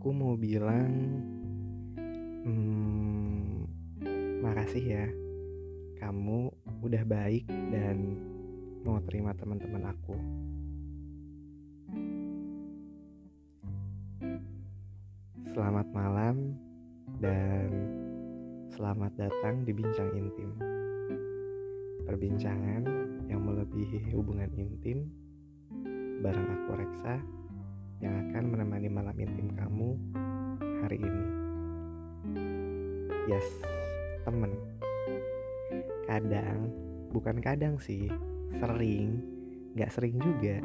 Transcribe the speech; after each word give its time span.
aku 0.00 0.16
mau 0.16 0.32
bilang 0.32 1.20
hmm, 2.48 3.68
makasih 4.40 4.80
ya. 4.80 5.06
Kamu 6.00 6.48
udah 6.80 7.04
baik 7.04 7.44
dan 7.68 8.16
mau 8.80 8.96
terima 9.04 9.36
teman-teman 9.36 9.92
aku. 9.92 10.16
Selamat 15.52 15.84
malam 15.92 16.56
dan 17.20 17.68
selamat 18.72 19.12
datang 19.20 19.68
di 19.68 19.72
bincang 19.76 20.08
intim. 20.16 20.48
Perbincangan 22.08 22.88
yang 23.28 23.44
melebihi 23.44 24.16
hubungan 24.16 24.48
intim 24.56 25.12
bareng 26.24 26.48
aku 26.56 26.72
Reksa 26.80 27.39
yang 28.00 28.32
akan 28.32 28.44
menemani 28.56 28.88
malam 28.88 29.16
intim 29.20 29.52
kamu 29.52 29.92
hari 30.80 30.98
ini. 31.04 31.24
Yes, 33.28 33.44
temen. 34.24 34.56
Kadang, 36.08 36.72
bukan 37.12 37.38
kadang 37.44 37.76
sih, 37.76 38.08
sering, 38.56 39.20
gak 39.76 39.92
sering 39.92 40.16
juga. 40.16 40.64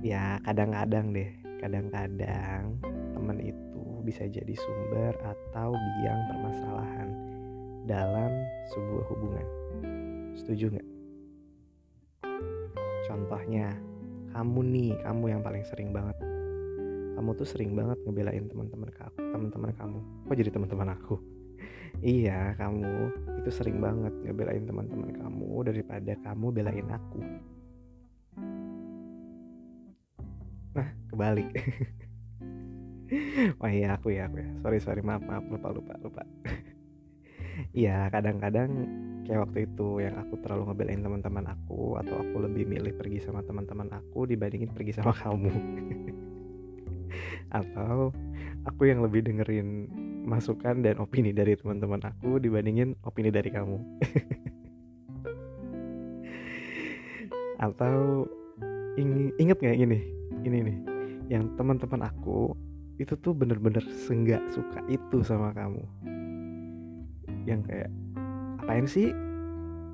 Ya 0.00 0.40
kadang-kadang 0.48 1.12
deh, 1.12 1.30
kadang-kadang 1.60 2.80
temen 3.12 3.38
itu 3.44 3.82
bisa 4.08 4.24
jadi 4.24 4.54
sumber 4.56 5.12
atau 5.20 5.76
biang 6.00 6.20
permasalahan 6.32 7.08
dalam 7.84 8.32
sebuah 8.72 9.04
hubungan. 9.12 9.46
Setuju 10.40 10.74
nggak? 10.74 10.88
Contohnya, 13.06 13.70
kamu 14.36 14.60
nih 14.68 14.92
kamu 15.00 15.24
yang 15.32 15.40
paling 15.40 15.64
sering 15.64 15.96
banget. 15.96 16.12
Kamu 17.16 17.32
tuh 17.32 17.48
sering 17.48 17.72
banget 17.72 17.96
ngebelain 18.04 18.44
teman-teman 18.44 18.92
aku 18.92 19.16
teman-teman 19.32 19.72
kamu. 19.72 19.98
Kok 20.28 20.36
jadi 20.36 20.50
teman-teman 20.52 20.88
aku? 20.92 21.16
Iya 22.04 22.52
kamu 22.60 22.92
itu 23.40 23.48
sering 23.48 23.80
banget 23.80 24.12
ngebelain 24.20 24.68
teman-teman 24.68 25.16
kamu 25.16 25.64
daripada 25.64 26.12
kamu 26.20 26.46
belain 26.52 26.86
aku. 26.92 27.20
Nah 30.76 30.88
kebalik. 31.08 31.48
Oh 33.62 33.70
iya 33.70 33.94
aku 33.94 34.10
ya 34.10 34.26
aku 34.26 34.42
ya. 34.42 34.50
Sorry 34.66 34.82
sorry. 34.82 34.98
Maaf 34.98 35.22
maaf. 35.22 35.46
Lupa 35.46 35.70
lupa 35.70 35.94
lupa 36.02 36.26
iya 37.72 38.12
kadang-kadang 38.12 38.68
kayak 39.26 39.50
waktu 39.50 39.66
itu 39.66 40.06
yang 40.06 40.14
aku 40.22 40.38
terlalu 40.40 40.70
ngebelain 40.70 41.02
teman-teman 41.02 41.44
aku 41.50 41.98
atau 41.98 42.14
aku 42.22 42.46
lebih 42.46 42.70
milih 42.70 42.94
pergi 42.94 43.18
sama 43.18 43.42
teman-teman 43.42 43.90
aku 43.90 44.30
dibandingin 44.30 44.70
pergi 44.70 44.94
sama 44.94 45.10
kamu. 45.22 45.50
Atau 47.50 48.14
aku 48.66 48.82
yang 48.86 49.02
lebih 49.02 49.26
dengerin 49.26 49.90
masukan 50.26 50.82
dan 50.82 50.98
opini 51.02 51.30
dari 51.34 51.58
teman-teman 51.58 52.02
aku 52.06 52.38
dibandingin 52.38 52.94
opini 53.02 53.34
dari 53.34 53.50
kamu. 53.50 53.82
Atau 57.66 58.30
ing 58.96 59.36
inget 59.36 59.60
nggak 59.60 59.76
ini 59.76 60.00
ini 60.46 60.58
nih 60.62 60.78
yang 61.26 61.50
teman-teman 61.58 62.06
aku 62.06 62.54
itu 62.96 63.12
tuh 63.20 63.36
bener-bener 63.36 63.84
senggak 64.08 64.40
suka 64.54 64.80
itu 64.88 65.20
sama 65.20 65.52
kamu 65.52 65.84
yang 67.46 67.62
kayak 67.62 67.88
ngapain 68.60 68.86
sih 68.90 69.14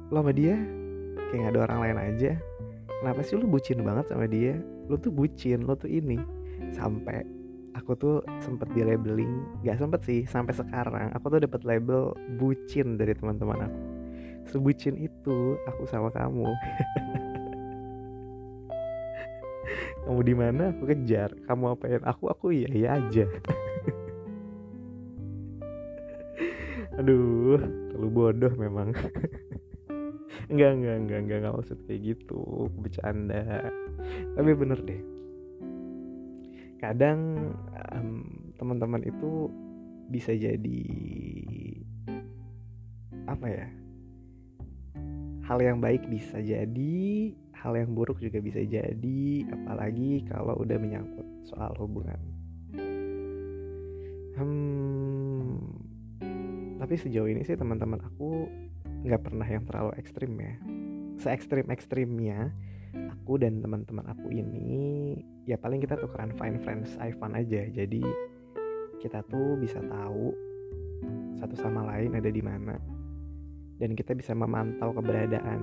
lo 0.08 0.24
sama 0.24 0.32
dia? 0.32 0.56
Kayak 1.28 1.40
gak 1.48 1.52
ada 1.52 1.60
orang 1.68 1.78
lain 1.84 1.98
aja. 2.00 2.32
Kenapa 2.88 3.20
sih 3.20 3.36
lo 3.36 3.44
bucin 3.44 3.84
banget 3.84 4.08
sama 4.08 4.24
dia? 4.24 4.56
Lo 4.88 4.96
tuh 4.96 5.12
bucin 5.12 5.68
lo 5.68 5.76
tuh 5.76 5.92
ini. 5.92 6.16
Sampai 6.72 7.22
aku 7.76 7.92
tuh 7.96 8.16
sempet 8.40 8.68
di 8.72 8.84
labeling 8.84 9.64
gak 9.64 9.80
sempet 9.80 10.00
sih 10.04 10.28
sampai 10.28 10.52
sekarang 10.52 11.08
aku 11.16 11.32
tuh 11.32 11.40
dapat 11.40 11.64
label 11.64 12.12
bucin 12.40 12.96
dari 12.96 13.12
teman-teman 13.12 13.68
aku. 13.68 13.80
Sebucin 14.48 14.98
itu 14.98 15.54
aku 15.68 15.86
sama 15.86 16.10
kamu. 16.10 16.48
Kamu 20.02 20.18
di 20.26 20.34
mana? 20.34 20.74
Aku 20.74 20.82
kejar. 20.82 21.30
Kamu 21.46 21.78
apain? 21.78 22.02
Aku 22.02 22.26
aku 22.26 22.50
iya 22.50 22.68
iya 22.74 22.88
aja 22.98 23.22
aduh 27.00 27.60
terlalu 27.92 28.08
bodoh 28.10 28.52
memang. 28.56 28.92
Enggak 30.52 30.72
enggak 30.76 30.96
enggak 31.00 31.18
enggak 31.24 31.38
enggak 31.40 31.54
maksud 31.56 31.78
kayak 31.88 32.00
gitu. 32.12 32.68
Bercanda. 32.76 33.72
Tapi 34.36 34.50
bener 34.52 34.78
deh. 34.84 35.00
Kadang 36.76 37.52
um, 37.94 38.10
teman-teman 38.60 39.00
itu 39.06 39.48
bisa 40.12 40.34
jadi 40.36 40.82
apa 43.24 43.46
ya? 43.48 43.66
Hal 45.48 45.58
yang 45.62 45.80
baik 45.80 46.04
bisa 46.10 46.36
jadi 46.42 47.32
hal 47.62 47.78
yang 47.78 47.94
buruk 47.94 48.18
juga 48.18 48.42
bisa 48.42 48.58
jadi 48.66 49.22
apalagi 49.54 50.26
kalau 50.26 50.58
udah 50.58 50.76
menyangkut 50.76 51.26
soal 51.46 51.70
hubungan. 51.78 52.18
Hmm, 54.32 55.62
tapi 56.82 56.98
sejauh 56.98 57.30
ini 57.30 57.46
sih 57.46 57.54
teman-teman 57.54 58.02
aku 58.02 58.50
nggak 59.06 59.22
pernah 59.22 59.46
yang 59.46 59.62
terlalu 59.62 59.94
ekstrim 60.02 60.34
ya. 60.34 60.58
Se 61.14 61.30
ekstrim 61.30 61.70
ekstrimnya 61.70 62.50
aku 62.90 63.38
dan 63.38 63.62
teman-teman 63.62 64.02
aku 64.10 64.34
ini 64.34 65.14
ya 65.46 65.54
paling 65.62 65.78
kita 65.78 65.94
tukeran 65.94 66.34
fine 66.34 66.58
friends 66.58 66.98
iPhone 66.98 67.38
aja. 67.38 67.70
Jadi 67.70 68.02
kita 68.98 69.22
tuh 69.30 69.62
bisa 69.62 69.78
tahu 69.78 70.34
satu 71.38 71.54
sama 71.54 71.86
lain 71.94 72.18
ada 72.18 72.26
di 72.26 72.42
mana. 72.42 72.74
Dan 73.78 73.94
kita 73.94 74.18
bisa 74.18 74.34
memantau 74.34 74.90
keberadaan 74.90 75.62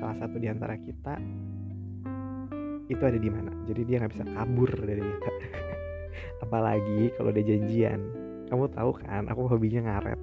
salah 0.00 0.16
satu 0.16 0.40
di 0.40 0.48
antara 0.48 0.80
kita 0.80 1.20
itu 2.88 3.02
ada 3.04 3.20
di 3.20 3.28
mana. 3.28 3.52
Jadi 3.68 3.84
dia 3.84 4.00
nggak 4.00 4.16
bisa 4.16 4.24
kabur 4.24 4.72
dari 4.80 5.04
kita. 5.04 5.32
Apalagi 6.48 7.12
kalau 7.20 7.36
ada 7.36 7.44
janjian 7.44 8.29
kamu 8.50 8.66
tahu 8.74 8.90
kan 8.98 9.30
aku 9.30 9.46
hobinya 9.46 9.80
ngaret. 9.86 10.18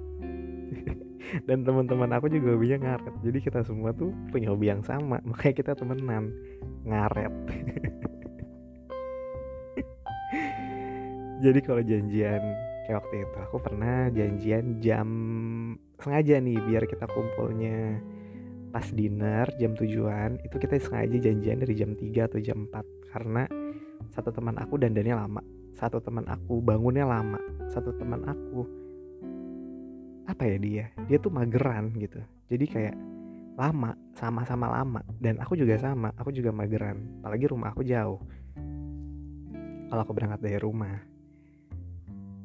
Dan 1.48 1.64
teman-teman 1.64 2.12
aku 2.12 2.28
juga 2.28 2.52
hobinya 2.52 2.76
ngaret. 2.84 3.14
Jadi 3.24 3.38
kita 3.40 3.64
semua 3.64 3.96
tuh 3.96 4.12
punya 4.28 4.52
hobi 4.52 4.68
yang 4.68 4.84
sama. 4.84 5.16
Makanya 5.28 5.54
kita 5.56 5.72
temenan 5.72 6.28
ngaret. 6.84 7.32
Jadi 11.38 11.60
kalau 11.62 11.80
janjian 11.80 12.42
kayak 12.84 12.98
waktu 12.98 13.22
itu 13.22 13.36
aku 13.38 13.56
pernah 13.62 14.10
janjian 14.10 14.82
jam 14.82 15.08
sengaja 15.96 16.36
nih 16.42 16.60
biar 16.68 16.84
kita 16.84 17.08
kumpulnya. 17.08 17.96
Pas 18.68 18.84
dinner 18.92 19.48
jam 19.56 19.72
tujuan 19.72 20.36
itu 20.44 20.60
kita 20.60 20.76
sengaja 20.76 21.16
janjian 21.16 21.64
dari 21.64 21.72
jam 21.72 21.96
3 21.96 22.28
atau 22.28 22.36
jam 22.36 22.68
4 22.68 23.08
karena 23.16 23.48
satu 24.12 24.28
teman 24.28 24.60
aku 24.60 24.76
dandannya 24.76 25.16
lama 25.16 25.40
satu 25.76 26.00
teman 26.00 26.24
aku 26.30 26.62
bangunnya 26.62 27.04
lama 27.04 27.38
satu 27.68 27.92
teman 27.96 28.24
aku 28.24 28.64
apa 30.28 30.44
ya 30.44 30.56
dia? 30.60 30.84
Dia 31.08 31.16
tuh 31.16 31.32
mageran 31.32 31.96
gitu. 31.96 32.20
Jadi 32.52 32.64
kayak 32.68 32.96
lama 33.56 33.96
sama-sama 34.12 34.68
lama. 34.68 35.00
Dan 35.16 35.40
aku 35.40 35.56
juga 35.56 35.80
sama 35.80 36.12
aku 36.20 36.30
juga 36.30 36.52
mageran. 36.52 37.24
Apalagi 37.24 37.48
rumah 37.48 37.72
aku 37.72 37.80
jauh. 37.80 38.20
Kalau 39.88 40.00
aku 40.04 40.12
berangkat 40.12 40.44
dari 40.44 40.60
rumah. 40.60 41.00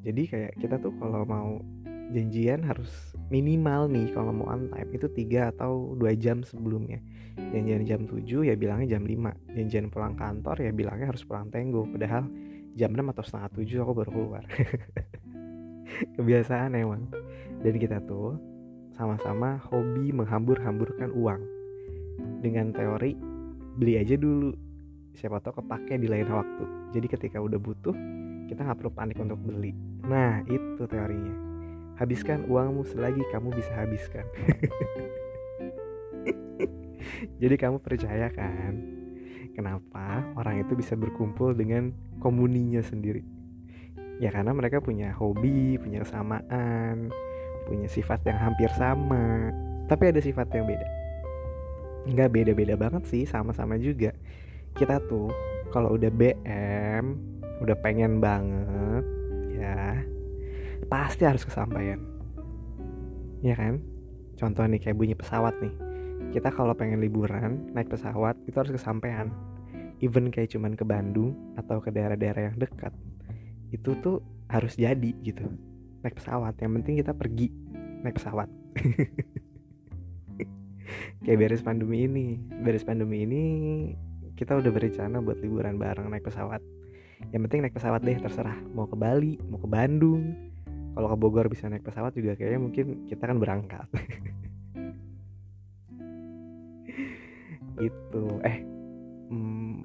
Jadi 0.04 0.24
kayak 0.32 0.52
kita 0.64 0.80
tuh 0.80 0.96
kalau 0.96 1.28
mau 1.28 1.60
janjian 2.16 2.64
harus 2.64 2.92
minimal 3.32 3.90
nih 3.92 4.12
kalau 4.12 4.32
mau 4.36 4.52
on 4.52 4.70
time 4.70 4.92
itu 4.92 5.08
tiga 5.12 5.52
atau 5.52 5.92
dua 6.00 6.16
jam 6.16 6.40
sebelumnya. 6.48 7.04
Janjian 7.34 7.84
jam 7.90 8.06
7 8.06 8.46
ya 8.46 8.54
bilangnya 8.54 8.98
jam 8.98 9.10
5 9.10 9.58
janjian 9.58 9.90
pulang 9.90 10.14
kantor 10.14 10.62
ya 10.62 10.72
bilangnya 10.72 11.10
harus 11.10 11.26
pulang 11.26 11.50
tenggo. 11.50 11.90
Padahal 11.90 12.30
jam 12.74 12.94
6 12.94 13.14
atau 13.14 13.24
setengah 13.24 13.50
7 13.54 13.84
aku 13.86 13.94
baru 13.94 14.12
keluar. 14.12 14.44
Kebiasaan 16.18 16.74
emang. 16.74 17.06
Dan 17.62 17.78
kita 17.78 18.02
tuh 18.04 18.38
sama-sama 18.98 19.62
hobi 19.70 20.10
menghambur-hamburkan 20.14 21.14
uang. 21.14 21.42
Dengan 22.42 22.74
teori 22.74 23.18
beli 23.78 23.98
aja 24.02 24.18
dulu. 24.18 24.54
Siapa 25.14 25.38
tahu 25.42 25.62
kepake 25.62 26.02
di 26.02 26.10
lain 26.10 26.30
waktu. 26.30 26.66
Jadi 26.98 27.08
ketika 27.10 27.38
udah 27.38 27.62
butuh 27.62 27.94
kita 28.50 28.66
nggak 28.66 28.78
perlu 28.82 28.92
panik 28.94 29.18
untuk 29.22 29.40
beli. 29.40 29.74
Nah 30.10 30.42
itu 30.50 30.84
teorinya. 30.90 31.34
Habiskan 32.02 32.50
uangmu 32.50 32.82
selagi 32.90 33.22
kamu 33.30 33.54
bisa 33.54 33.70
habiskan. 33.78 34.26
Jadi 37.42 37.56
kamu 37.60 37.78
percaya 37.80 38.34
kan 38.34 39.03
kenapa 39.54 40.26
orang 40.36 40.66
itu 40.66 40.74
bisa 40.74 40.98
berkumpul 40.98 41.54
dengan 41.54 41.94
komuninya 42.20 42.82
sendiri? 42.82 43.22
Ya 44.22 44.30
karena 44.30 44.54
mereka 44.54 44.82
punya 44.82 45.14
hobi 45.18 45.78
punya 45.82 46.06
kesamaan 46.06 47.10
punya 47.64 47.88
sifat 47.88 48.22
yang 48.28 48.38
hampir 48.38 48.70
sama 48.76 49.50
tapi 49.88 50.10
ada 50.12 50.20
sifat 50.20 50.50
yang 50.54 50.66
beda. 50.66 50.88
Nggak 52.10 52.30
beda-beda 52.34 52.76
banget 52.76 53.04
sih 53.08 53.24
sama-sama 53.24 53.80
juga. 53.80 54.12
Kita 54.74 55.00
tuh 55.06 55.32
kalau 55.72 55.96
udah 55.96 56.10
BM 56.10 57.06
udah 57.64 57.78
pengen 57.80 58.20
banget 58.20 59.06
ya 59.54 60.02
pasti 60.90 61.24
harus 61.24 61.46
kesampaian. 61.46 62.02
Ya 63.40 63.56
kan? 63.56 63.80
Contoh 64.34 64.66
nih 64.66 64.82
kayak 64.82 64.98
bunyi 64.98 65.16
pesawat 65.16 65.56
nih 65.62 65.93
kita 66.34 66.50
kalau 66.50 66.74
pengen 66.74 66.98
liburan 66.98 67.70
naik 67.78 67.94
pesawat 67.94 68.34
itu 68.50 68.58
harus 68.58 68.74
kesampaian. 68.74 69.30
Even 70.02 70.34
kayak 70.34 70.50
cuman 70.50 70.74
ke 70.74 70.82
Bandung 70.82 71.38
atau 71.54 71.78
ke 71.78 71.94
daerah-daerah 71.94 72.50
yang 72.52 72.58
dekat 72.58 72.90
itu 73.70 73.94
tuh 74.02 74.26
harus 74.50 74.74
jadi 74.74 75.14
gitu. 75.22 75.46
Naik 76.02 76.18
pesawat 76.18 76.58
yang 76.58 76.74
penting 76.82 77.06
kita 77.06 77.14
pergi 77.14 77.54
naik 78.02 78.18
pesawat. 78.18 78.50
Kayak 81.24 81.38
beres 81.40 81.64
pandemi 81.64 82.04
ini. 82.04 82.36
Beres 82.66 82.84
pandemi 82.84 83.24
ini 83.24 83.44
kita 84.36 84.58
udah 84.60 84.72
berencana 84.74 85.24
buat 85.24 85.40
liburan 85.40 85.80
bareng 85.80 86.10
naik 86.10 86.26
pesawat. 86.26 86.60
Yang 87.32 87.42
penting 87.48 87.60
naik 87.64 87.78
pesawat 87.78 88.02
deh 88.04 88.18
terserah. 88.20 88.58
Mau 88.74 88.90
ke 88.90 88.98
Bali 88.98 89.40
mau 89.48 89.62
ke 89.62 89.70
Bandung. 89.70 90.34
Kalau 90.98 91.08
ke 91.14 91.18
Bogor 91.18 91.48
bisa 91.48 91.70
naik 91.70 91.86
pesawat 91.86 92.12
juga 92.18 92.36
kayaknya 92.36 92.60
mungkin 92.60 92.86
kita 93.10 93.26
kan 93.26 93.42
berangkat 93.42 93.90
itu 97.82 98.24
eh 98.46 98.58
hmm, 99.32 99.82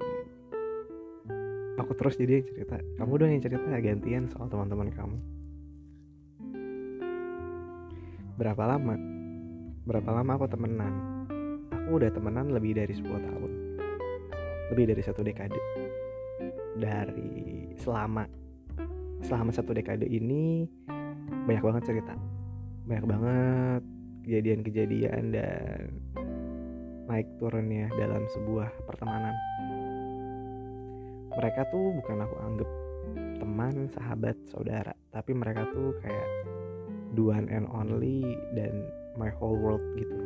aku 1.81 1.93
terus 1.95 2.19
jadi 2.19 2.43
cerita. 2.45 2.77
Kamu 3.01 3.17
dong 3.17 3.31
yang 3.33 3.43
cerita 3.43 3.65
gantian 3.81 4.29
soal 4.29 4.51
teman-teman 4.51 4.91
kamu. 4.93 5.19
Berapa 8.39 8.63
lama? 8.67 8.95
Berapa 9.89 10.11
lama 10.13 10.31
aku 10.37 10.47
temenan? 10.51 10.95
Aku 11.73 11.97
udah 11.97 12.11
temenan 12.13 12.53
lebih 12.53 12.77
dari 12.77 12.93
10 12.93 13.09
tahun. 13.09 13.51
Lebih 14.75 14.85
dari 14.95 15.03
satu 15.03 15.25
dekade. 15.25 15.59
Dari 16.79 17.73
selama 17.81 18.29
selama 19.25 19.51
satu 19.51 19.75
dekade 19.75 20.07
ini 20.07 20.69
banyak 21.49 21.65
banget 21.65 21.83
cerita. 21.89 22.15
Banyak 22.87 23.07
banget 23.09 23.83
kejadian-kejadian 24.29 25.23
dan 25.33 25.89
naik 27.09 27.27
turunnya 27.41 27.89
dalam 27.97 28.29
sebuah 28.37 28.85
pertemanan. 28.85 29.33
Mereka 31.33 31.73
tuh 31.73 31.97
bukan 31.97 32.19
aku 32.21 32.37
anggap 32.45 32.71
teman 33.41 33.89
sahabat 33.89 34.37
saudara. 34.53 34.93
Tapi 35.09 35.33
mereka 35.33 35.65
tuh 35.73 35.97
kayak 36.05 36.29
the 37.17 37.25
one 37.25 37.49
and 37.49 37.65
only 37.73 38.37
dan 38.53 38.85
my 39.17 39.33
whole 39.33 39.57
world 39.57 39.83
gitu. 39.97 40.17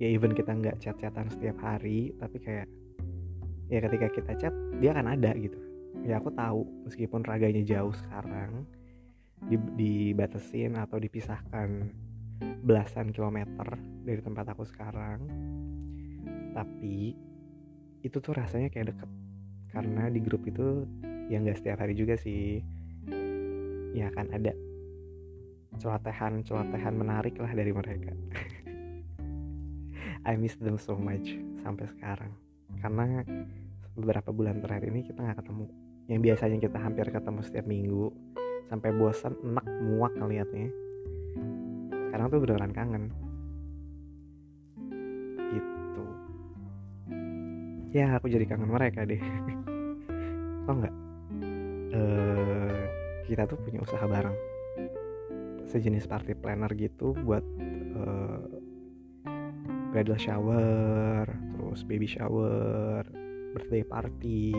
Ya 0.00 0.08
even 0.16 0.32
kita 0.32 0.56
nggak 0.56 0.80
chat-chatan 0.80 1.28
setiap 1.28 1.60
hari 1.60 2.16
tapi 2.16 2.40
kayak 2.40 2.64
ya 3.68 3.84
ketika 3.84 4.08
kita 4.08 4.32
chat 4.40 4.54
dia 4.80 4.96
akan 4.96 5.12
ada 5.12 5.36
gitu. 5.36 5.60
Ya 6.08 6.16
aku 6.16 6.32
tahu 6.32 6.64
meskipun 6.88 7.20
raganya 7.28 7.60
jauh 7.60 7.92
sekarang 7.92 8.64
dibatasin 9.76 10.76
atau 10.76 10.96
dipisahkan 10.96 11.92
belasan 12.40 13.12
kilometer 13.12 13.76
dari 14.04 14.20
tempat 14.20 14.52
aku 14.52 14.64
sekarang. 14.64 15.20
Tapi 16.56 17.14
itu 18.00 18.16
tuh 18.18 18.32
rasanya 18.32 18.72
kayak 18.72 18.96
deket. 18.96 19.10
Karena 19.70 20.10
di 20.10 20.18
grup 20.18 20.42
itu 20.48 20.88
ya 21.30 21.38
nggak 21.38 21.60
setiap 21.60 21.84
hari 21.84 21.94
juga 21.94 22.16
sih. 22.16 22.64
Ya 23.94 24.08
akan 24.10 24.26
ada 24.34 24.52
celotehan 25.78 26.42
celotehan 26.42 26.94
menarik 26.96 27.36
lah 27.38 27.52
dari 27.52 27.72
mereka. 27.72 28.12
I 30.28 30.36
miss 30.36 30.58
them 30.60 30.76
so 30.76 30.96
much 30.96 31.32
sampai 31.62 31.86
sekarang. 31.96 32.32
Karena 32.80 33.24
beberapa 33.96 34.32
bulan 34.32 34.60
terakhir 34.60 34.90
ini 34.90 35.06
kita 35.06 35.20
nggak 35.22 35.38
ketemu. 35.44 35.66
Yang 36.10 36.20
biasanya 36.26 36.58
kita 36.58 36.78
hampir 36.80 37.06
ketemu 37.08 37.40
setiap 37.44 37.66
minggu. 37.68 38.10
Sampai 38.70 38.94
bosan 38.94 39.34
enak 39.42 39.66
muak 39.82 40.14
ngeliatnya 40.14 40.70
sekarang 42.10 42.26
tuh 42.26 42.42
beneran 42.42 42.74
kangen. 42.74 43.04
Gitu. 45.54 46.04
Ya 47.94 48.18
aku 48.18 48.26
jadi 48.26 48.50
kangen 48.50 48.66
mereka 48.66 49.06
deh. 49.06 49.22
Tau 50.66 50.74
nggak? 50.74 50.94
Uh, 51.94 52.82
kita 53.30 53.46
tuh 53.46 53.62
punya 53.62 53.78
usaha 53.78 54.02
bareng. 54.10 54.34
Sejenis 55.70 56.10
party 56.10 56.34
planner 56.34 56.74
gitu 56.74 57.14
buat 57.14 57.46
uh, 57.94 58.42
bridal 59.94 60.18
shower 60.18 61.30
terus 61.30 61.86
baby 61.86 62.10
shower 62.10 63.06
birthday 63.54 63.86
party. 63.86 64.50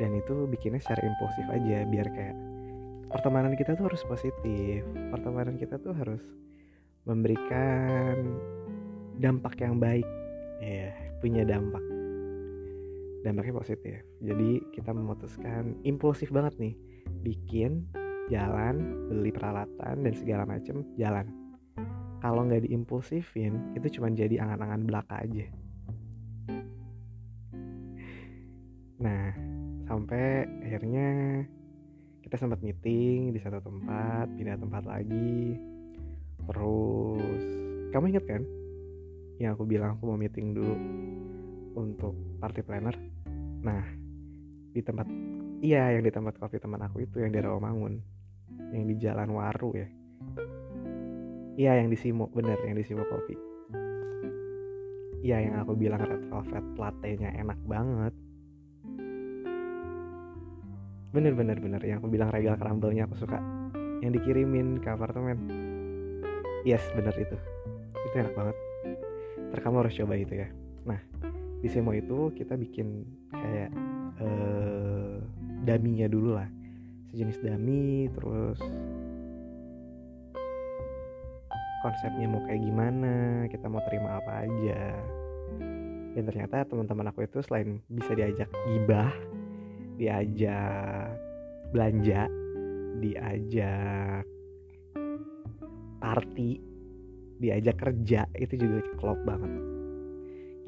Dan 0.00 0.16
itu 0.16 0.48
bikinnya 0.48 0.80
secara 0.80 1.04
impulsif 1.04 1.44
aja 1.52 1.84
biar 1.84 2.08
kayak 2.08 2.36
pertemanan 3.12 3.52
kita 3.54 3.76
tuh 3.76 3.92
harus 3.92 4.02
positif. 4.08 4.80
Pertemanan 5.12 5.60
kita 5.60 5.76
tuh 5.78 5.92
harus 5.92 6.24
memberikan 7.04 8.16
dampak 9.20 9.60
yang 9.60 9.76
baik. 9.76 10.08
Ya 10.64 10.90
punya 11.20 11.44
dampak. 11.44 11.84
Dampaknya 13.22 13.54
positif. 13.54 14.02
Jadi 14.24 14.58
kita 14.74 14.90
memutuskan 14.90 15.78
impulsif 15.84 16.32
banget 16.32 16.56
nih. 16.58 16.74
Bikin 17.22 17.86
jalan 18.32 19.06
beli 19.12 19.30
peralatan 19.30 20.02
dan 20.02 20.14
segala 20.16 20.48
macem 20.48 20.82
jalan. 20.96 21.28
Kalau 22.22 22.46
nggak 22.46 22.66
diimpulsifin 22.66 23.74
itu 23.74 23.98
cuma 23.98 24.10
jadi 24.10 24.40
angan-angan 24.42 24.82
belaka 24.86 25.14
aja. 25.22 25.46
Nah 29.02 29.34
sampai 29.90 30.46
akhirnya 30.62 31.42
kita 32.32 32.48
sempat 32.48 32.64
meeting 32.64 33.36
di 33.36 33.36
satu 33.44 33.60
tempat 33.60 34.24
pindah 34.40 34.56
tempat 34.56 34.88
lagi. 34.88 35.52
Terus 36.48 37.42
kamu 37.92 38.08
inget 38.08 38.24
kan 38.24 38.40
yang 39.36 39.52
aku 39.52 39.68
bilang 39.68 40.00
aku 40.00 40.08
mau 40.08 40.16
meeting 40.16 40.56
dulu 40.56 40.72
untuk 41.76 42.16
party 42.40 42.64
planner? 42.64 42.96
Nah 43.60 43.84
di 44.72 44.80
tempat 44.80 45.04
iya 45.60 45.92
yang 45.92 46.08
di 46.08 46.08
tempat 46.08 46.40
kopi 46.40 46.56
teman 46.56 46.80
aku 46.80 47.04
itu 47.04 47.20
yang 47.20 47.36
di 47.36 47.40
Rawamangun. 47.44 48.00
Yang 48.72 48.84
di 48.88 48.94
Jalan 49.04 49.28
Waru 49.28 49.76
ya. 49.76 49.88
Iya 51.60 51.84
yang 51.84 51.92
di 51.92 52.00
Simo 52.00 52.32
bener 52.32 52.56
yang 52.64 52.80
di 52.80 52.84
Simo 52.88 53.04
kopi. 53.12 53.36
Iya 55.20 55.36
yang 55.36 55.60
aku 55.60 55.76
bilang 55.76 56.00
red 56.00 56.24
velvet 56.32 56.64
latte 56.80 57.12
nya 57.12 57.28
enak 57.36 57.60
banget 57.68 58.16
bener 61.12 61.36
bener 61.36 61.60
bener. 61.60 61.80
Yang 61.84 62.02
aku 62.02 62.08
bilang 62.08 62.32
regal 62.32 62.56
crumble-nya 62.56 63.04
aku 63.04 63.20
suka. 63.20 63.38
Yang 64.00 64.18
dikirimin 64.18 64.80
ke 64.80 64.88
apartemen. 64.88 65.38
Yes 66.64 66.82
bener 66.96 67.12
itu. 67.14 67.36
Itu 68.10 68.14
enak 68.16 68.34
banget. 68.34 68.56
Ntar 69.52 69.60
kamu 69.60 69.84
harus 69.84 69.94
coba 69.94 70.14
itu 70.16 70.34
ya. 70.40 70.48
Nah 70.88 70.98
di 71.62 71.68
Semo 71.70 71.94
itu 71.94 72.32
kita 72.34 72.58
bikin 72.58 73.06
kayak 73.30 73.70
uh, 74.18 75.20
daminya 75.62 76.08
dulu 76.08 76.40
lah. 76.40 76.48
Sejenis 77.12 77.44
dami 77.44 78.08
terus 78.16 78.58
konsepnya 81.84 82.30
mau 82.30 82.40
kayak 82.46 82.62
gimana 82.62 83.44
kita 83.52 83.68
mau 83.68 83.84
terima 83.84 84.16
apa 84.16 84.48
aja. 84.48 84.96
Dan 86.12 86.28
ternyata 86.28 86.64
teman-teman 86.68 87.08
aku 87.12 87.24
itu 87.24 87.40
selain 87.44 87.80
bisa 87.88 88.12
diajak 88.12 88.48
gibah 88.68 89.12
diajak 89.96 91.16
belanja 91.72 92.28
diajak 93.00 94.24
party 96.02 96.50
diajak 97.42 97.76
kerja 97.78 98.22
itu 98.38 98.54
juga 98.54 98.78
klop 98.98 99.18
banget. 99.26 99.50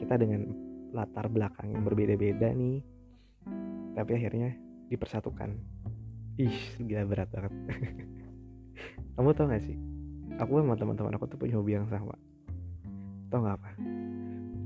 Kita 0.03 0.19
dengan 0.19 0.51
latar 0.91 1.31
belakang 1.31 1.71
yang 1.71 1.87
berbeda-beda 1.87 2.51
nih 2.51 2.83
tapi 3.95 4.11
akhirnya 4.19 4.59
dipersatukan. 4.91 5.55
Ih 6.43 6.59
gila 6.83 7.07
berat 7.07 7.31
banget. 7.31 7.55
Kamu 9.15 9.31
tau 9.39 9.47
gak 9.47 9.63
sih? 9.63 9.79
Aku 10.43 10.59
sama 10.59 10.75
teman-teman 10.75 11.15
aku 11.15 11.31
tuh 11.31 11.39
punya 11.39 11.55
hobi 11.55 11.79
yang 11.79 11.87
sama. 11.87 12.19
Tau 13.31 13.39
gak 13.47 13.55
apa? 13.63 13.71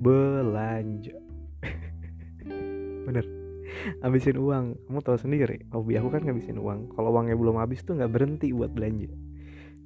Belanja. 0.01 1.17
Bener 3.05 3.48
habisin 4.05 4.37
uang. 4.39 4.67
Kamu 4.89 5.01
tahu 5.03 5.17
sendiri 5.19 5.65
hobi 5.73 5.97
aku 5.99 6.09
kan 6.13 6.23
ngabisin 6.25 6.59
uang. 6.61 6.93
Kalau 6.95 7.11
uangnya 7.15 7.37
belum 7.37 7.61
habis 7.61 7.83
tuh 7.85 7.97
nggak 7.99 8.13
berhenti 8.13 8.53
buat 8.53 8.73
belanja. 8.73 9.11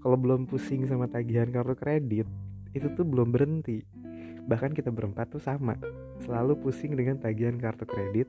Kalau 0.03 0.19
belum 0.19 0.51
pusing 0.51 0.83
sama 0.91 1.07
tagihan 1.07 1.47
kartu 1.55 1.79
kredit 1.79 2.27
itu 2.75 2.89
tuh 2.99 3.07
belum 3.07 3.31
berhenti. 3.31 3.85
Bahkan 4.49 4.75
kita 4.75 4.91
berempat 4.91 5.31
tuh 5.31 5.39
sama. 5.39 5.79
Selalu 6.27 6.59
pusing 6.59 6.99
dengan 6.99 7.19
tagihan 7.23 7.55
kartu 7.59 7.87
kredit 7.87 8.27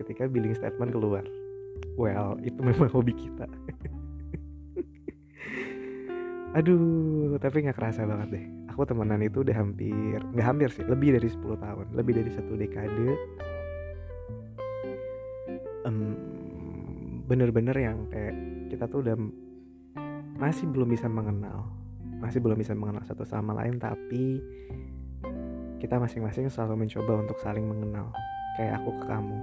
ketika 0.00 0.24
billing 0.24 0.56
statement 0.56 0.92
keluar. 0.96 1.24
Well 2.00 2.40
itu 2.40 2.56
memang 2.60 2.88
hobi 2.96 3.12
kita. 3.12 3.46
Aduh 6.58 7.36
tapi 7.38 7.68
nggak 7.68 7.76
kerasa 7.76 8.08
banget 8.08 8.28
deh. 8.40 8.44
Aku 8.72 8.88
temenan 8.88 9.20
itu 9.20 9.44
udah 9.44 9.54
hampir 9.54 10.18
nggak 10.32 10.46
hampir 10.46 10.68
sih 10.72 10.86
lebih 10.88 11.20
dari 11.20 11.28
10 11.28 11.36
tahun. 11.60 11.86
Lebih 11.92 12.12
dari 12.24 12.30
satu 12.32 12.56
dekade 12.56 13.12
bener-bener 17.30 17.78
yang 17.78 18.10
kayak 18.10 18.34
kita 18.74 18.90
tuh 18.90 19.06
udah 19.06 19.14
masih 20.34 20.66
belum 20.66 20.90
bisa 20.90 21.06
mengenal. 21.06 21.70
Masih 22.18 22.42
belum 22.42 22.58
bisa 22.58 22.74
mengenal 22.74 23.06
satu 23.06 23.22
sama 23.22 23.54
lain 23.54 23.78
tapi 23.78 24.42
kita 25.78 26.02
masing-masing 26.02 26.50
selalu 26.50 26.84
mencoba 26.84 27.22
untuk 27.22 27.38
saling 27.38 27.70
mengenal. 27.70 28.10
Kayak 28.58 28.82
aku 28.82 28.90
ke 28.98 29.04
kamu. 29.06 29.38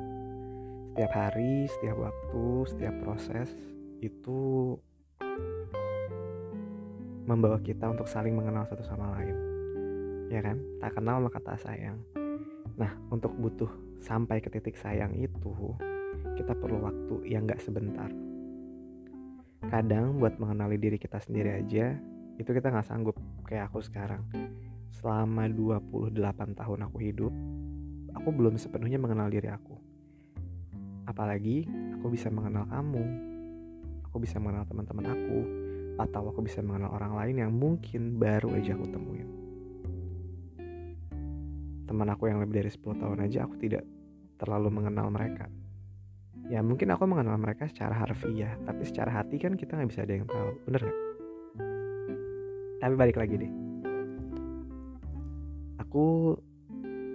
Setiap 0.92 1.12
hari 1.16 1.54
setiap 1.72 1.98
waktu 2.04 2.44
setiap 2.76 2.96
proses 3.08 3.56
itu 4.04 4.76
membawa 7.24 7.56
kita 7.64 7.88
untuk 7.88 8.12
saling 8.12 8.36
mengenal 8.36 8.68
satu 8.68 8.84
sama 8.84 9.16
lain. 9.16 9.36
Ya 10.28 10.44
kan? 10.44 10.60
Tak 10.84 10.92
kenal 11.00 11.24
maka 11.24 11.40
tak 11.40 11.64
sayang. 11.64 12.04
Nah 12.76 12.92
untuk 13.08 13.32
butuh 13.40 13.72
sampai 14.04 14.44
ke 14.44 14.52
titik 14.52 14.76
sayang 14.76 15.16
itu 15.16 15.56
kita 16.38 16.54
perlu 16.54 16.86
waktu 16.86 17.34
yang 17.34 17.50
gak 17.50 17.66
sebentar. 17.66 18.14
Kadang 19.68 20.22
buat 20.22 20.38
mengenali 20.38 20.78
diri 20.78 21.02
kita 21.02 21.18
sendiri 21.18 21.58
aja 21.58 21.98
itu 22.38 22.46
kita 22.54 22.70
nggak 22.70 22.86
sanggup 22.86 23.18
kayak 23.50 23.74
aku 23.74 23.82
sekarang. 23.82 24.22
Selama 25.02 25.50
28 25.50 26.14
tahun 26.54 26.80
aku 26.86 26.98
hidup 27.02 27.34
aku 28.14 28.30
belum 28.30 28.62
sepenuhnya 28.62 29.02
mengenal 29.02 29.34
diri 29.34 29.50
aku. 29.50 29.76
Apalagi 31.10 31.66
aku 31.98 32.14
bisa 32.14 32.30
mengenal 32.30 32.70
kamu 32.70 33.04
aku 34.08 34.24
bisa 34.24 34.38
mengenal 34.38 34.64
teman-teman 34.70 35.08
aku 35.10 35.40
atau 35.98 36.30
aku 36.30 36.46
bisa 36.46 36.62
mengenal 36.62 36.94
orang 36.94 37.18
lain 37.18 37.36
yang 37.42 37.52
mungkin 37.52 38.22
baru 38.22 38.54
aja 38.54 38.78
aku 38.78 38.86
temuin. 38.88 39.30
Teman 41.90 42.08
aku 42.14 42.30
yang 42.30 42.40
lebih 42.40 42.62
dari 42.62 42.70
10 42.70 43.02
tahun 43.02 43.20
aja 43.26 43.50
aku 43.50 43.58
tidak 43.58 43.84
terlalu 44.38 44.70
mengenal 44.70 45.10
mereka 45.10 45.50
ya 46.48 46.64
mungkin 46.64 46.88
aku 46.96 47.04
mengenal 47.04 47.36
mereka 47.36 47.68
secara 47.68 47.92
harfiah 47.92 48.56
tapi 48.64 48.88
secara 48.88 49.12
hati 49.22 49.36
kan 49.36 49.60
kita 49.60 49.76
nggak 49.76 49.90
bisa 49.92 50.02
ada 50.08 50.14
yang 50.16 50.28
tahu. 50.28 50.52
Bener 50.68 50.82
gak? 50.88 50.98
tapi 52.78 52.94
balik 52.94 53.18
lagi 53.18 53.36
deh. 53.42 53.52
Aku 55.82 56.38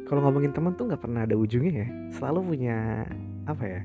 kalau 0.05 0.21
ngomongin 0.27 0.53
teman 0.53 0.75
tuh 0.75 0.91
nggak 0.91 1.03
pernah 1.03 1.25
ada 1.25 1.39
ujungnya 1.39 1.87
ya. 1.87 1.89
Selalu 2.19 2.39
punya 2.55 3.07
apa 3.47 3.65
ya 3.65 3.83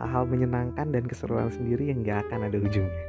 hal-hal 0.00 0.24
menyenangkan 0.24 0.88
dan 0.88 1.04
keseruan 1.04 1.52
sendiri 1.52 1.92
yang 1.92 2.00
nggak 2.00 2.26
akan 2.26 2.48
ada 2.48 2.58
ujungnya. 2.58 3.04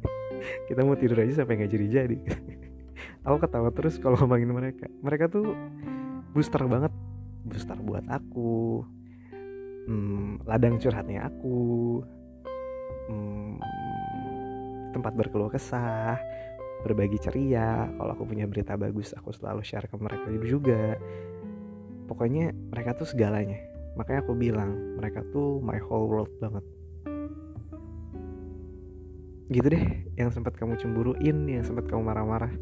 Kita 0.70 0.86
mau 0.86 0.94
tidur 0.94 1.18
aja 1.20 1.42
sampai 1.42 1.58
nggak 1.58 1.72
jadi 1.74 1.86
jadi 1.90 2.18
aku 3.26 3.36
ketawa 3.42 3.74
terus 3.74 3.98
kalau 3.98 4.14
ngomongin 4.22 4.54
mereka. 4.54 4.86
Mereka 5.02 5.26
tuh 5.28 5.52
booster 6.30 6.62
banget. 6.70 6.94
Booster 7.42 7.74
buat 7.82 8.06
aku 8.06 8.86
hmm, 9.88 10.46
ladang 10.46 10.78
curhatnya 10.78 11.26
aku. 11.28 12.00
Hmm, 13.10 13.58
tempat 14.94 15.12
berkeluh 15.16 15.50
kesah 15.50 16.18
berbagi 16.82 17.18
ceria. 17.22 17.88
Kalau 17.96 18.12
aku 18.12 18.26
punya 18.28 18.44
berita 18.44 18.74
bagus 18.74 19.14
aku 19.14 19.30
selalu 19.32 19.62
share 19.64 19.86
ke 19.86 19.96
mereka 19.96 20.28
juga. 20.42 20.98
Pokoknya 22.10 22.52
mereka 22.52 22.98
tuh 22.98 23.08
segalanya. 23.08 23.58
Makanya 23.96 24.24
aku 24.24 24.34
bilang 24.36 24.98
mereka 24.98 25.22
tuh 25.30 25.62
my 25.62 25.78
whole 25.80 26.08
world 26.10 26.32
banget. 26.42 26.64
Gitu 29.52 29.66
deh 29.68 29.84
yang 30.16 30.32
sempat 30.32 30.56
kamu 30.56 30.80
cemburuin 30.80 31.44
yang 31.48 31.64
sempat 31.64 31.88
kamu 31.88 32.02
marah-marah. 32.04 32.52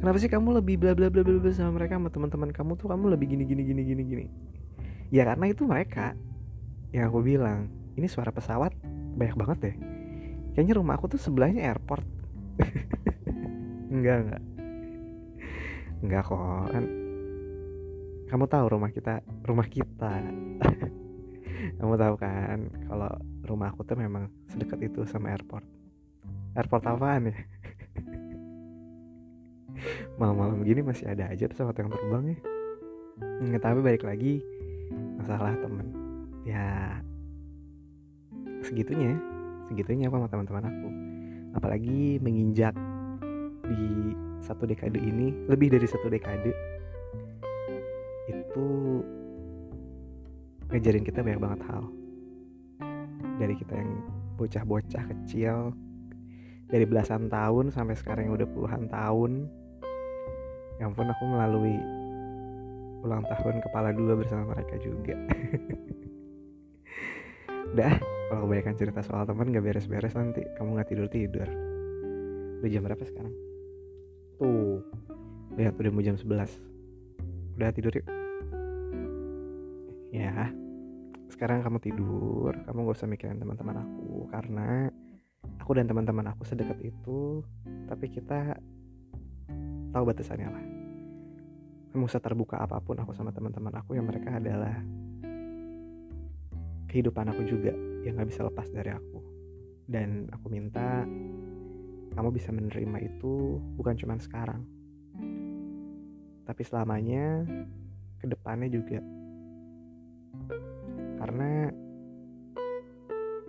Kenapa 0.00 0.20
sih 0.20 0.28
kamu 0.28 0.60
lebih 0.60 0.76
bla 0.80 0.92
bla 0.92 1.08
bla 1.08 1.24
bla 1.24 1.52
sama 1.52 1.80
mereka 1.80 1.96
sama 1.96 2.12
teman-teman 2.12 2.50
kamu 2.52 2.76
tuh 2.76 2.92
kamu 2.92 3.16
lebih 3.16 3.36
gini 3.36 3.44
gini 3.48 3.62
gini 3.64 3.82
gini 3.84 4.02
gini? 4.04 4.26
Ya 5.12 5.24
karena 5.24 5.48
itu 5.48 5.64
mereka 5.64 6.16
yang 6.94 7.10
aku 7.10 7.26
bilang 7.26 7.66
ini 7.98 8.06
suara 8.06 8.30
pesawat 8.30 8.70
banyak 9.18 9.34
banget 9.34 9.58
deh. 9.58 9.76
Kayaknya 10.54 10.74
rumah 10.78 10.94
aku 10.94 11.10
tuh 11.10 11.18
sebelahnya 11.18 11.66
airport. 11.66 12.06
Enggak 13.94 14.16
enggak. 14.22 14.42
Enggak 16.02 16.22
kok 16.30 16.38
kan. 16.70 16.84
Kamu 18.30 18.44
tahu 18.46 18.64
rumah 18.70 18.90
kita 18.94 19.26
rumah 19.42 19.66
kita. 19.66 20.22
Kamu 21.82 21.94
tahu 21.98 22.14
kan 22.14 22.70
kalau 22.86 23.10
rumah 23.42 23.74
aku 23.74 23.82
tuh 23.82 23.98
memang 23.98 24.30
sedekat 24.50 24.86
itu 24.86 25.02
sama 25.06 25.34
airport. 25.34 25.66
Airport 26.54 26.86
apaan 26.86 27.30
ya? 27.30 27.34
Malam-malam 30.22 30.62
gini 30.62 30.86
masih 30.86 31.10
ada 31.10 31.26
aja 31.26 31.50
pesawat 31.50 31.74
yang 31.74 31.90
terbang 31.90 32.24
ya. 32.34 32.38
Nggak 33.42 33.62
tapi 33.62 33.80
balik 33.82 34.06
lagi 34.06 34.42
masalah 35.18 35.58
temen 35.58 35.93
ya 36.44 37.00
segitunya 38.60 39.16
segitunya 39.68 40.08
apa 40.12 40.20
sama 40.20 40.28
teman-teman 40.28 40.64
aku. 40.68 40.88
Apalagi 41.56 42.20
menginjak 42.20 42.74
di 43.64 44.12
satu 44.44 44.68
dekade 44.68 45.00
ini 45.00 45.32
lebih 45.48 45.72
dari 45.72 45.88
satu 45.88 46.12
dekade 46.12 46.52
itu 48.28 48.66
ngajarin 50.68 51.04
kita 51.04 51.24
banyak 51.24 51.40
banget 51.40 51.60
hal. 51.68 51.84
Dari 53.40 53.54
kita 53.56 53.74
yang 53.74 53.92
bocah-bocah 54.36 55.04
kecil 55.10 55.72
dari 56.68 56.84
belasan 56.88 57.30
tahun 57.30 57.72
sampai 57.72 57.94
sekarang 57.96 58.28
yang 58.28 58.36
udah 58.36 58.48
puluhan 58.48 58.84
tahun. 58.92 59.48
Yang 60.82 60.90
pun 60.98 61.06
aku 61.06 61.24
melalui 61.30 61.76
ulang 63.04 63.22
tahun 63.28 63.60
kepala 63.60 63.92
dua 63.92 64.16
bersama 64.16 64.56
mereka 64.56 64.80
juga 64.80 65.12
udah 67.74 67.98
kalau 68.30 68.46
kebanyakan 68.46 68.74
cerita 68.78 69.02
soal 69.02 69.26
teman 69.26 69.50
gak 69.50 69.66
beres-beres 69.66 70.14
nanti. 70.14 70.46
Kamu 70.54 70.78
nggak 70.78 70.94
tidur 70.94 71.10
tidur. 71.10 71.48
Udah 72.62 72.70
jam 72.70 72.86
berapa 72.86 73.02
sekarang? 73.02 73.34
Tuh. 74.38 74.78
Lihat 75.58 75.74
udah 75.74 75.90
mau 75.90 76.02
jam 76.06 76.14
11 76.14 76.30
udah 77.58 77.70
tidur 77.74 77.90
yuk. 77.98 78.06
Ya. 80.14 80.54
Sekarang 81.26 81.66
kamu 81.66 81.82
tidur. 81.82 82.54
Kamu 82.62 82.86
gak 82.86 82.94
usah 82.94 83.10
mikirin 83.10 83.42
teman-teman 83.42 83.82
aku. 83.82 84.30
Karena 84.30 84.86
aku 85.58 85.74
dan 85.74 85.90
teman-teman 85.90 86.30
aku 86.30 86.46
sedekat 86.46 86.78
itu 86.78 87.42
tapi 87.90 88.06
kita 88.06 88.54
tahu 89.90 90.02
batasannya 90.06 90.46
lah. 90.46 90.64
Kamu 91.90 92.06
usah 92.06 92.22
terbuka 92.22 92.62
apa 92.62 92.78
pun 92.78 93.02
aku 93.02 93.10
sama 93.18 93.34
teman-teman 93.34 93.74
aku 93.82 93.98
yang 93.98 94.06
mereka 94.06 94.38
adalah 94.38 94.78
kehidupan 96.94 97.34
aku 97.34 97.42
juga 97.42 97.74
yang 98.06 98.14
gak 98.22 98.30
bisa 98.30 98.46
lepas 98.46 98.70
dari 98.70 98.94
aku. 98.94 99.18
Dan 99.82 100.30
aku 100.30 100.46
minta 100.46 101.02
kamu 102.14 102.30
bisa 102.30 102.54
menerima 102.54 102.98
itu 103.02 103.58
bukan 103.74 103.98
cuma 103.98 104.14
sekarang 104.22 104.62
tapi 106.44 106.60
selamanya 106.62 107.42
ke 108.20 108.28
depannya 108.28 108.68
juga. 108.68 109.00
Karena 111.18 111.72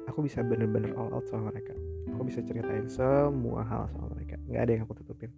aku 0.08 0.24
bisa 0.24 0.40
bener-bener 0.42 0.96
all 0.96 1.12
out 1.12 1.28
sama 1.28 1.52
mereka. 1.52 1.76
Aku 2.16 2.24
bisa 2.24 2.40
ceritain 2.40 2.88
semua 2.88 3.68
hal 3.68 3.92
sama 3.92 4.16
mereka. 4.16 4.40
Nggak 4.48 4.62
ada 4.64 4.72
yang 4.72 4.84
aku 4.88 4.96
tutupin. 5.04 5.32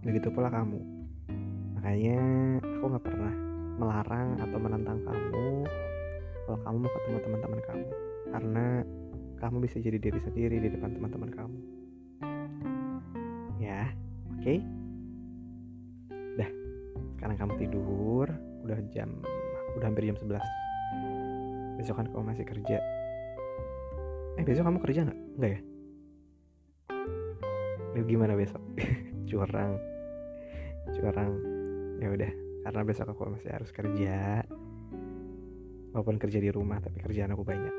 Begitu 0.00 0.32
pula 0.32 0.48
kamu. 0.48 0.80
Makanya 1.76 2.20
aku 2.64 2.84
nggak 2.88 3.04
pernah 3.04 3.49
melarang 3.80 4.36
atau 4.36 4.58
menantang 4.60 5.00
kamu 5.00 5.64
kalau 6.44 6.58
kamu 6.66 6.76
mau 6.84 6.92
ketemu 6.92 7.18
teman-teman 7.24 7.60
kamu. 7.64 7.86
Karena 8.30 8.66
kamu 9.40 9.56
bisa 9.64 9.76
jadi 9.80 9.96
diri 9.96 10.20
sendiri 10.20 10.56
di 10.60 10.68
depan 10.68 10.92
teman-teman 10.92 11.30
kamu. 11.32 11.58
Ya 13.56 13.88
oke? 14.36 14.44
Okay? 14.44 14.58
dah 16.36 16.50
sekarang 17.16 17.36
kamu 17.40 17.52
tidur. 17.56 18.28
Udah 18.60 18.76
jam 18.92 19.08
udah 19.78 19.86
hampir 19.88 20.10
jam 20.10 20.18
11 20.18 20.42
besok 21.80 21.96
kan 21.96 22.06
kamu 22.12 22.24
masih 22.34 22.44
kerja. 22.44 22.76
Eh 24.36 24.44
besok 24.44 24.68
kamu 24.68 24.78
kerja 24.84 25.08
nggak? 25.08 25.20
Nggak 25.40 25.50
ya? 25.54 25.60
Lalu 27.96 28.04
gimana 28.04 28.36
besok? 28.36 28.60
Curang. 29.30 29.80
Curang. 30.92 31.32
Ya 32.04 32.08
udah 32.12 32.32
karena 32.60 32.80
besok 32.84 33.12
aku 33.12 33.32
masih 33.32 33.50
harus 33.52 33.70
kerja. 33.72 34.44
Walaupun 35.90 36.22
kerja 36.22 36.38
di 36.38 36.50
rumah 36.52 36.78
tapi 36.78 37.02
kerjaan 37.02 37.34
aku 37.34 37.42
banyak. 37.42 37.76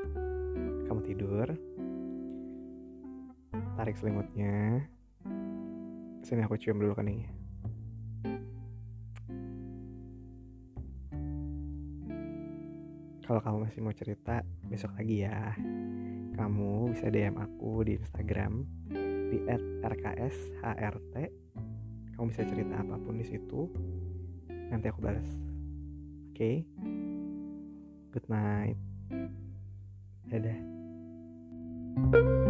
Kamu 0.86 1.00
tidur. 1.06 1.48
Tarik 3.78 3.96
selimutnya. 3.96 4.84
Sini 6.22 6.44
aku 6.44 6.60
cium 6.60 6.78
dulu 6.78 6.92
keningnya. 6.92 7.32
Kalau 13.22 13.40
kamu 13.40 13.56
masih 13.64 13.80
mau 13.80 13.94
cerita 13.96 14.44
besok 14.68 14.92
lagi 14.98 15.24
ya. 15.24 15.56
Kamu 16.36 16.92
bisa 16.92 17.08
DM 17.08 17.38
aku 17.38 17.86
di 17.86 17.96
Instagram 17.96 18.66
di 19.32 19.40
@rkshrt 19.80 21.16
kamu 22.12 22.28
bisa 22.28 22.44
cerita 22.44 22.76
apa 22.76 23.00
pun 23.00 23.16
di 23.16 23.24
situ 23.24 23.66
nanti 24.72 24.88
aku 24.88 25.04
balas. 25.04 25.28
Oke? 26.32 26.36
Okay? 26.40 26.56
good 28.12 28.24
night. 28.28 28.80
Dadah. 30.32 30.58
thank 31.92 32.14
you 32.16 32.41